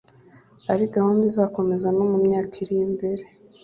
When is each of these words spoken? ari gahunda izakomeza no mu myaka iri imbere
ari 0.71 0.83
gahunda 0.95 1.23
izakomeza 1.31 1.87
no 1.97 2.03
mu 2.11 2.17
myaka 2.25 2.53
iri 2.63 2.75
imbere 2.87 3.23